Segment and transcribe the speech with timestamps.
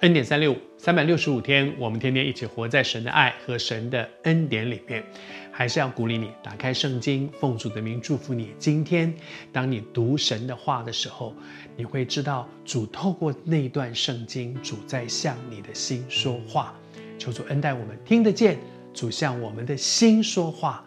[0.00, 5.02] 恩典三六五，三百六十五天，我们天天一起活在神的爱和神的恩典里面。
[5.50, 8.50] 还是要鼓励你打开圣经，奉主的名祝福你。
[8.58, 9.14] 今天，
[9.50, 11.34] 当你读神的话的时候，
[11.78, 16.74] 你会知道主透过那段圣经，主在向你的心说话。
[17.18, 18.58] 求主恩待我们，听得见
[18.92, 20.84] 主向我们的心说话。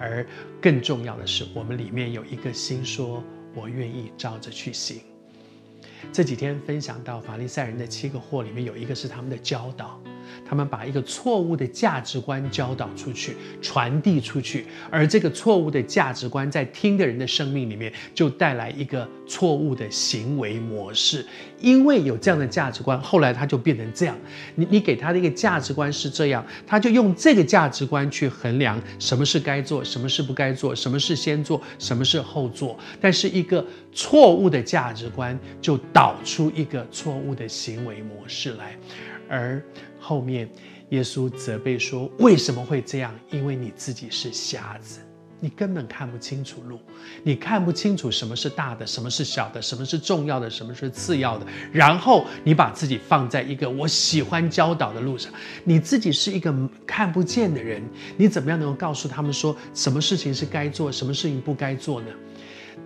[0.00, 0.26] 而
[0.60, 3.22] 更重要的是，我们里面有一个心说
[3.54, 5.00] ：“我愿意照着去行。”
[6.12, 10.00] 这几天分享到法利赛人的七个货里面有一个是他们的教导，
[10.48, 21.24] 他们把一个错误的价值观教导出去，传递出去，而这个错误的价值观在听的人的生命里面就带来一个错误的行为模式。
[21.60, 24.16] 因为有这样的价值观，后来他就变成这样。
[24.54, 32.78] 你你给他的一个价值观是这样，他就用这个价值观去衡量什么是该做，什么是不该做，什么是先做，什么是后做。
[32.98, 38.74] 但是一个错误的价值观就导出一个错误的行为模式来，
[39.28, 39.62] 而
[40.00, 40.48] 后面
[40.88, 43.14] 耶稣责备说：“为什么会这样？
[43.30, 45.00] 因为你自己是瞎子，
[45.38, 46.80] 你根本看不清楚路，
[47.22, 51.46] 你看不清楚什么是大的，什么是小的，什么是重要的，什么是次要的。
[51.70, 56.52] 然后你把自己放在一个我喜欢教导的路上，你自己是一个
[56.86, 57.82] 看不见的人，
[58.16, 62.08] 你怎么样能够告诉他们说什么事情是该做，什么事情不该做呢？”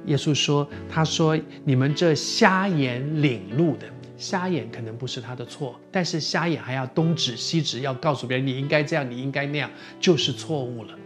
[0.07, 3.87] 耶稣说：“他说你们这瞎眼领路的，
[4.25, 10.99] 瞎眼可能不是他的错，但是瞎眼还要东指西指，要告诉别人你应该这样，你应该那样，就是错误了。”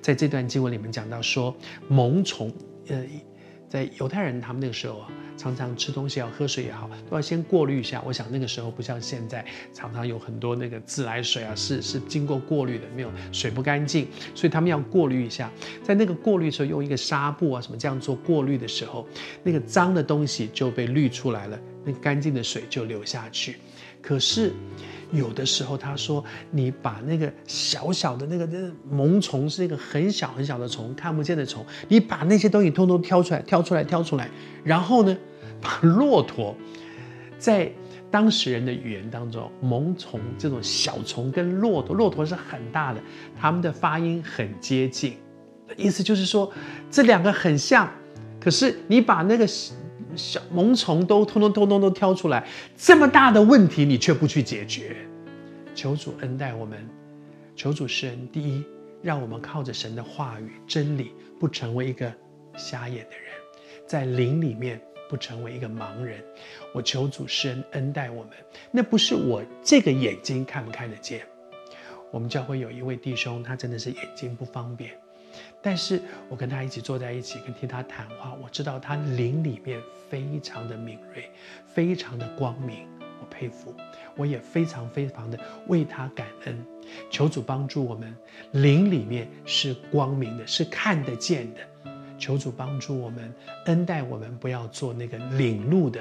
[0.00, 1.52] 在这段经文里面讲到说，
[1.88, 2.52] 萌宠，
[2.86, 3.04] 呃。
[3.72, 8.02] 在犹太人他们那个时候啊，常常吃东西也好，喝水也好，都要先过滤一下。
[8.04, 9.42] 我想那个时候不像现在，
[9.72, 15.50] 常常有很多那个自来水啊，是是经过过滤的，没有水不干净，所以他们要过滤一下。
[15.82, 19.08] 在那个过滤的时候，用一个纱布啊什么这样做过滤的时候，
[19.42, 23.56] 那个脏的东西就被滤出来了，那干净的水就流下去。
[24.02, 24.52] 可是。
[25.14, 28.58] 有的时候，他说：“你把那个小小的那个那
[28.90, 34.26] 萌虫是一个很小很小的虫，看不见的虫，你把那些东西通通挑出来，挑出来，挑出来，
[34.64, 35.14] 然后呢，
[35.60, 36.56] 把骆驼，
[37.36, 37.70] 在
[38.10, 43.00] 当时人的语言当中，萌虫这种小虫跟骆驼，骆驼是很大的，
[43.38, 45.18] 他们的发音很接近，
[45.76, 46.50] 意思就是说
[46.90, 47.86] 这两个很像，
[48.40, 49.46] 可是你把那个。”
[50.16, 52.46] 小萌虫都通通通通都挑出来，
[52.76, 54.96] 这么大的问题你却不去解决，
[55.74, 56.88] 求主恩待我们，
[57.56, 58.28] 求主施恩。
[58.28, 58.64] 第一，
[59.02, 62.12] 让我们靠着神的话语真理，不成为一个
[62.56, 63.32] 瞎眼的人，
[63.86, 66.22] 在灵里面不成为一个盲人。
[66.74, 68.32] 我求主施恩恩待我们，
[68.70, 71.22] 那不是我这个眼睛看不看得见。
[72.10, 74.92] 我们教会有一位弟兄，他真的是眼睛不方便。
[75.60, 81.30] 但是我跟他一起坐在一起，跟听他谈话，我知道他灵里面非常的敏锐，
[81.66, 82.86] 非常的光明，
[83.20, 83.74] 我佩服，
[84.16, 85.38] 我也非常非常的
[85.68, 86.66] 为他感恩。
[87.10, 88.14] 求主帮助我们，
[88.52, 91.60] 灵里面是光明的，是看得见的。
[92.18, 93.32] 求主帮助我们，
[93.66, 96.00] 恩待我们，不要做那个领路的，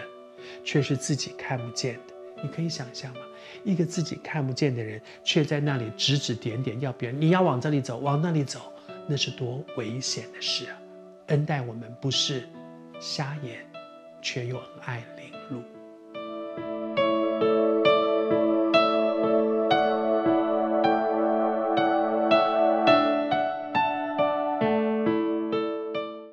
[0.64, 2.14] 却是自己看不见的。
[2.44, 3.22] 你可以想象吗？
[3.64, 8.74] 一个自己看不见的人，却在那里指指点点，要别人你要往这里走，往那里走。
[9.08, 10.78] 那是多危险的事啊！
[11.28, 12.48] 恩待我们不是
[13.00, 13.66] 瞎眼，
[14.22, 15.32] 却又很爱灵。